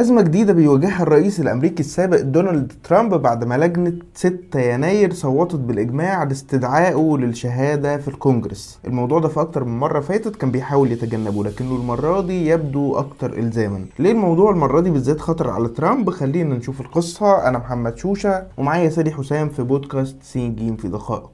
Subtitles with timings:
[0.00, 6.22] أزمة جديدة بيواجهها الرئيس الأمريكي السابق دونالد ترامب بعد ما لجنة 6 يناير صوتت بالإجماع
[6.22, 11.76] لاستدعائه للشهادة في الكونجرس الموضوع ده في أكتر من مرة فاتت كان بيحاول يتجنبه لكنه
[11.76, 13.84] المرة دي يبدو أكتر إلزاما.
[13.98, 17.48] ليه الموضوع المرة دي بالذات خطر على ترامب؟ خلينا نشوف القصة.
[17.48, 21.30] أنا محمد شوشة ومعايا سالي حسام في بودكاست سين جيم في دقائق.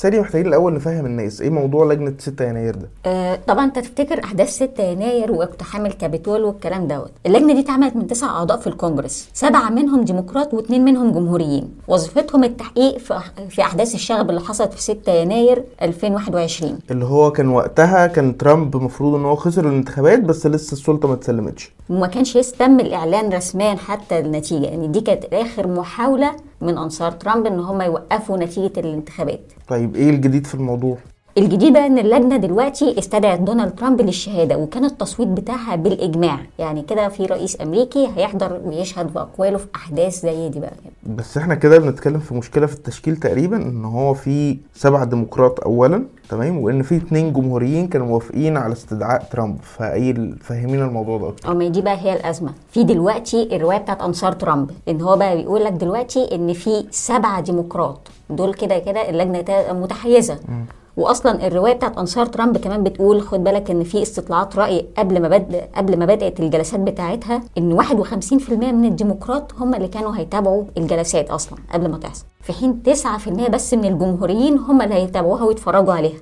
[0.00, 4.24] سالي محتاجين الأول نفهم الناس إيه موضوع لجنة 6 يناير ده؟ آه طبعا أنت تفتكر
[4.24, 7.10] أحداث 6 يناير واقتحام الكابيتول والكلام دوت.
[7.26, 11.70] اللجنة دي اتعملت من تسع أعضاء في الكونجرس سبعة منهم ديمقراط واثنين منهم جمهوريين.
[11.88, 13.20] وظيفتهم التحقيق في
[13.50, 18.76] في أحداث الشغب اللي حصلت في 6 يناير 2021 اللي هو كان وقتها كان ترامب
[18.76, 21.72] المفروض إن هو خسر الانتخابات بس لسه السلطة ما اتسلمتش.
[21.90, 24.64] وما كانش تم الإعلان رسميا حتى النتيجة.
[24.66, 29.52] يعني دي كانت آخر محاولة من أنصار ترامب إن هم يوقفوا نتيجة الانتخابات.
[29.68, 30.98] طيب إيه الجديد في الموضوع؟
[31.38, 36.38] الجديد بقى إن اللجنة دلوقتي استدعت دونالد ترامب للشهادة وكان التصويت بتاعها بالإجماع.
[36.58, 40.72] يعني كده في رئيس أمريكي هيحضر ويشهد بأقواله في أحداث زي دي بقى.
[41.06, 46.04] بس إحنا كده بنتكلم في مشكلة في التشكيل تقريبا إن هو في سبع ديمقراط اولا
[46.28, 49.56] تمام؟ وإن في اتنين جمهوريين كانوا موافقين على استدعاء ترامب.
[49.62, 51.50] فأي فهمينا الموضوع ده أكتر.
[51.50, 52.52] آه ما دي بقى هي الأزمة.
[52.72, 57.40] في دلوقتي الرواية بتاعت أنصار ترامب إن هو بقى بيقول لك دلوقتي إن في سبعه
[57.40, 58.08] ديمقراط.
[58.30, 60.34] دول كده كده اللجنة متحيزة.
[60.34, 60.64] م.
[61.00, 65.28] واصلا الرواية بتاعت أنصار ترامب كمان بتقول خد بالك إن في استطلاعات رأي قبل ما
[65.28, 65.56] بد...
[65.76, 71.58] قبل ما بدأت الجلسات بتاعتها إن 51% من الديمقراط هم اللي كانوا هيتابعوا الجلسات أصلا
[71.72, 72.24] قبل ما تحصل.
[72.42, 72.82] في حين
[73.26, 76.18] 9% بس من الجمهوريين هم اللي هيتابعوها ويتفرجوا عليها.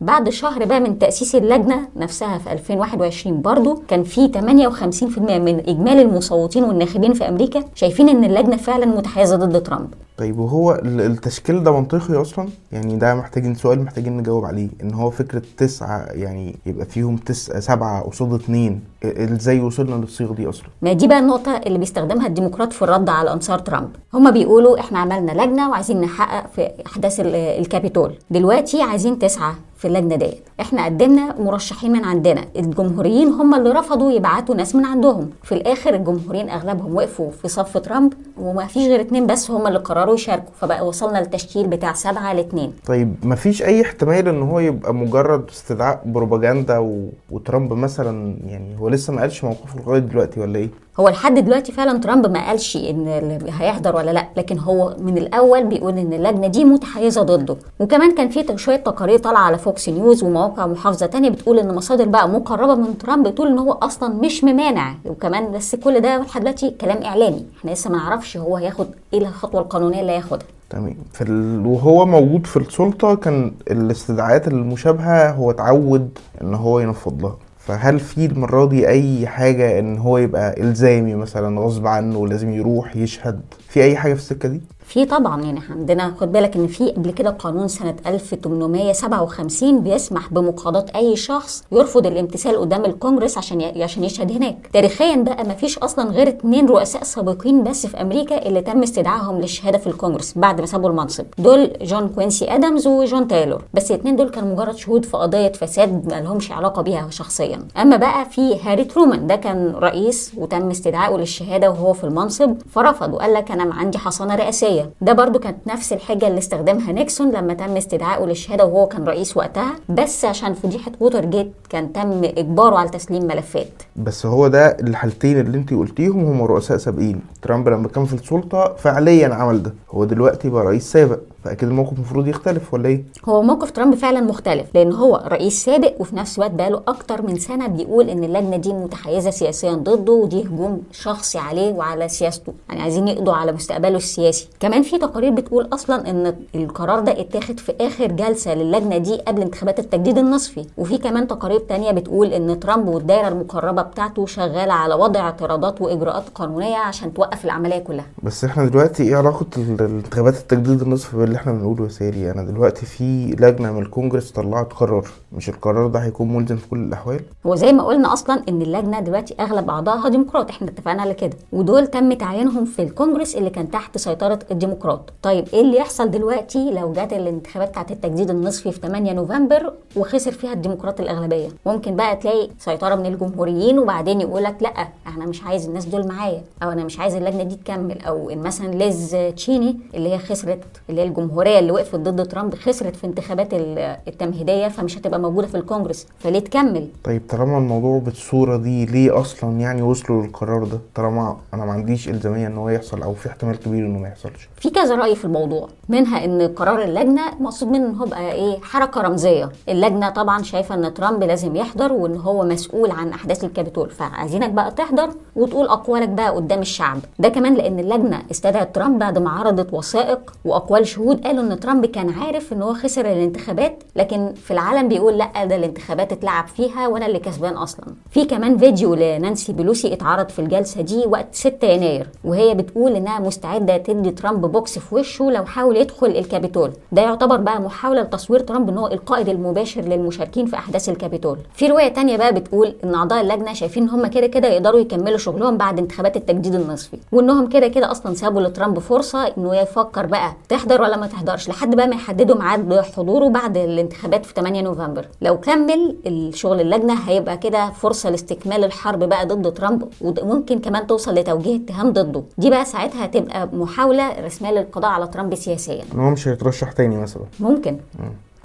[0.00, 6.02] بعد شهر بقى من تأسيس اللجنة نفسها في 2021 برضو كان في 58% من إجمالي
[6.02, 9.94] المصوتين والناخبين في أمريكا شايفين إن اللجنة فعلا متحيزة ضد ترامب.
[10.16, 15.10] طيب وهو التشكيل ده منطقي أصلا؟ يعني ده محتاجين سؤال محتاجين نجاوب عليه إن هو
[15.10, 18.80] فكرة تسعة يعني يبقى فيهم تسعه سبعة قصاد اتنين.
[19.04, 20.66] إزاي وصلنا للصيغة دي أصلا.
[20.82, 23.88] ما دي بقى النقطة اللي بيستخدمها الديمقراط في الرد على أنصار ترامب.
[24.14, 28.14] هما بيقولوا إحنا عملنا لجنة وعايزين نحقق في أحداث الكابيتول.
[28.30, 30.38] دلوقتي عايزين تسعه في اللجنة ديت.
[30.60, 32.44] إحنا قدمنا مرشحين من عندنا.
[32.56, 35.30] الجمهوريين هم اللي رفضوا يبعتوا ناس من عندهم.
[35.42, 39.78] في الآخر الجمهوريين أغلبهم وقفوا في صف ترامب وما فيش غير اتنين بس هم اللي
[39.78, 40.50] قرروا يشاركوا.
[40.60, 42.72] فبقى وصلنا للتشكيل بتاع سبعة لاتنين.
[42.86, 47.08] طيب ما فيش أي احتمال إن هو يبقى مجرد استدعاء بروباجندا و...
[47.30, 50.70] وترامب مثلا يعني هو لسه ما قالش موقفه لغاية دلوقتي ولا إيه؟
[51.00, 55.64] هو لحد دلوقتي فعلا ترامب ما قالش إن هيحضر ولا لأ لكن هو من الأول
[55.66, 57.56] بيقول إن اللجنة دي متحيزة ضده.
[57.80, 62.04] وكمان كان في شوية تقارير طالعة على فوكس نيوز ومواقع محافظة تانية بتقول إن مصادر
[62.08, 64.94] بقى مقربة من ترامب بتقول ان هو أصلا مش ممانع.
[65.04, 67.46] وكمان بس كل ده لحد دلوقتي كلام إعلامي.
[67.58, 70.46] إحنا لسه ما نعرفش هو هياخد إيه الخطوة القانونية اللي هياخدها.
[70.70, 70.96] تمام.
[71.20, 71.66] ال...
[71.66, 77.36] وهو موجود في السلطة كان الاستدعاءات المشابهة هو اتعود إن هو ينفض لها.
[77.66, 82.96] فهل في المرة دي أي حاجة إن هو يبقى إلزامي مثلا غصب عنه لازم يروح
[82.96, 86.90] يشهد في أي حاجة في السكة دي؟ في طبعا يعني عندنا خد بالك إن في
[86.90, 94.04] قبل كده قانون سنة 1857 بيسمح بمقاضاة أي شخص يرفض الامتثال قدام الكونجرس عشان عشان
[94.04, 94.56] يشهد هناك.
[94.72, 99.40] تاريخيا بقى ما فيش أصلا غير اتنين رؤساء سابقين بس في أمريكا اللي تم استدعائهم
[99.40, 101.24] للشهادة في الكونجرس بعد ما سابوا المنصب.
[101.38, 103.62] دول جون كوينسي ادمز وجون تايلور.
[103.74, 107.68] بس الاتنين دول كانوا مجرد شهود في قضية فساد ما لهمش علاقة بيها شخصيا.
[107.76, 113.14] أما بقى في هاري ترومان ده كان رئيس وتم استدعائه للشهادة وهو في المنصب فرفض
[113.14, 114.75] وقال لك أنا عندي حصانة رئاسية.
[115.00, 119.36] ده برضو كانت نفس الحجة اللي استخدمها نيكسون لما تم استدعائه للشهادة وهو كان رئيس
[119.36, 119.74] وقتها.
[119.88, 123.82] بس عشان فضيحة ووترجيت كان تم إجباره على تسليم ملفات.
[123.96, 127.20] بس هو ده الحالتين اللي انت قلتيهم هم رؤساء سابقين.
[127.42, 129.74] ترامب لما كان في السلطة فعليا عمل ده.
[129.90, 131.18] هو دلوقتي بقى رئيس سابق.
[131.44, 135.92] فأكيد الموقف المفروض يختلف ولا إيه؟ هو موقف ترامب فعلا مختلف لأن هو رئيس سابق
[135.98, 140.42] وفي نفس الوقت بقاله أكتر من سنة بيقول إن اللجنة دي متحيزة سياسيا ضده ودي
[140.42, 142.52] هجوم شخصي عليه وعلى سياسته.
[142.68, 144.48] يعني عايزين يقضوا على مستقبله السياسي.
[144.66, 149.42] كمان في تقارير بتقول أصلا إن القرار ده اتاخد في آخر جلسة للجنة دي قبل
[149.42, 150.66] انتخابات التجديد النصفي.
[150.78, 156.28] وفي كمان تقارير تانية بتقول إن ترامب والدائره المقربة بتاعته شغالة على وضع اعتراضات وإجراءات
[156.34, 158.06] قانونية عشان توقف العملية كلها.
[158.22, 162.86] بس إحنا دلوقتي إيه علاقة الانتخابات التجديد النصفي باللي إحنا بنقوله يا ساري أنا دلوقتي
[162.86, 165.08] في لجنة من الكونجرس طلعت قرار.
[165.32, 169.00] مش القرار ده هيكون ملزم في كل الأحوال؟ هو زي ما قلنا أصلا إن اللجنة
[169.00, 170.50] دلوقتي أغلب اعضائها ديمقراط.
[170.50, 171.36] إحنا اتفقنا على كده.
[171.52, 175.12] ودول تم تعيينهم في الكونجرس اللي كان تحت سيطرة الديمقراط.
[175.22, 180.32] طيب إيه اللي يحصل دلوقتي لو جت الانتخابات بتاعت التجديد النصفي في 8 نوفمبر وخسر
[180.32, 185.42] فيها الديمقراط الأغلبية؟ ممكن بقى تلاقي سيطرة من الجمهوريين وبعدين يقول لك لأ أنا مش
[185.42, 189.16] عايز الناس دول معايا أو أنا مش عايز اللجنة دي تكمل أو إن مثلا ليز
[189.36, 193.96] تشيني اللي هي خسرت اللي هي الجمهورية اللي وقفت ضد ترامب خسرت في انتخابات ال-
[194.08, 199.60] التمهيدية فمش هتبقى موجودة في الكونجرس فليه تكمل؟ طيب طالما الموضوع بالصورة دي ليه أصلا
[199.60, 203.56] يعني وصلوا للقرار ده؟ طالما أنا ما عنديش إلزامية إن هو يحصل أو في احتمال
[203.58, 204.45] كبير إنه ما يحصلش.
[204.60, 208.60] في كذا رأي في الموضوع منها إن قرار اللجنة مقصود منه إن هو بقى إيه
[208.60, 209.50] حركة رمزية.
[209.68, 213.90] اللجنة طبعا شايفة إن ترامب لازم يحضر وإن هو مسؤول عن أحداث الكابيتول.
[213.90, 216.98] فعايزينه بقى تحضر وتقول أقوالك بقى قدام الشعب.
[217.18, 221.86] ده كمان لأن اللجنة استدعت ترامب بعد ما عرضت وثائق وأقوال شهود قالوا إن ترامب
[221.86, 226.88] كان عارف إن هو خسر الانتخابات لكن في العلن بيقول لأ ده الانتخابات اتلعب فيها
[226.88, 227.86] وأنا اللي كسبان أصلا.
[228.10, 233.18] في كمان فيديو لنانسي بيلوسي اتعرض في الجلسة دي وقت 6 يناير وهي بتقول إنها
[233.20, 236.70] مستعدة تدي ترامب بوكس في وشه لو حاول يدخل الكابيتول.
[236.92, 241.38] ده يعتبر بقى محاولة لتصوير ترامب إن هو القائد المباشر للمشاركين في أحداث الكابيتول.
[241.54, 245.18] في رواية تانية بقى بتقول إن أعضاء اللجنة شايفين إن هم كده كده يقدروا يكملوا
[245.18, 250.32] شغلهم بعد انتخابات التجديد النصفي وانهم كده كده أصلا سابوا لترامب فرصة إنه يفكر بقى
[250.48, 255.06] تحضر ولا ما تحضرش لحد بقى ما يحددوا ميعاد حضوره بعد الانتخابات في 8 نوفمبر.
[255.22, 261.14] لو كمل الشغل اللجنة هيبقى كده فرصة لاستكمال الحرب بقى ضد ترامب وممكن كمان توصل
[261.14, 262.22] لتوجيه اتهام ضده.
[262.38, 265.84] دي بقى ساعتها هتبقى محاولة رسمية للقضاء على ترامب سياسيا.
[265.94, 267.22] إن هو مش هيترشح تاني مثلا.
[267.40, 267.78] ممكن.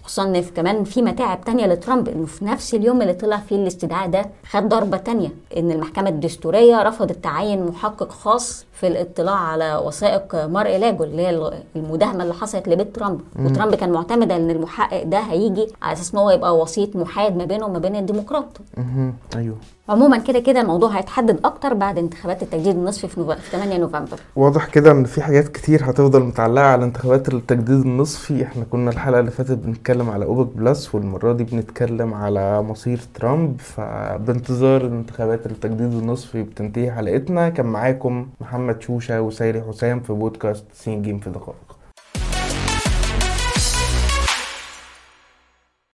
[0.04, 2.10] خصوصا إن في كمان في متاعب تانية لترامب.
[2.10, 5.30] إنه في نفس اليوم اللي طلع فيه الاستدعاء ده خد ضربة تانية.
[5.58, 11.52] إن المحكمة الدستورية رفضت تعين محقق خاص في الاطلاع على وثائق مار لاجو اللي هي
[11.76, 13.22] المداهمة اللي حصلت لبيت ترامب.
[13.40, 17.46] وترامب كان معتمد إن المحقق ده هيجي على أساس إن هو يبقى وسيط محايد ما
[17.46, 18.58] بينه وما بين الديمقراط.
[18.78, 19.14] مهم.
[19.36, 19.58] أيوه.
[19.92, 23.36] عموما كده كده الموضوع هيتحدد أكتر بعد انتخابات التجديد النصفي في.
[23.42, 24.20] في 8 نوفمبر.
[24.36, 28.44] واضح كده إن في حاجات كتير هتفضل متعلقة على انتخابات التجديد النصفي.
[28.44, 33.62] إحنا كنا الحلقة اللي فاتت بنتكلم على أوبك بلس والمرة دي بنتكلم على مصير ترامب.
[33.62, 37.50] فبانتظار انتخابات التجديد النصفي بتنتهي حلقتنا.
[37.50, 41.71] كان معاكم محمد شوشة وسيري حسام في بودكاست سين جيم في دقائق.